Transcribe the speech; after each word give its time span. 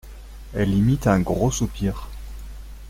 Elle 0.55 0.73
imite 0.73 1.05
un 1.05 1.19
gros 1.19 1.51
soupir. 1.51 2.07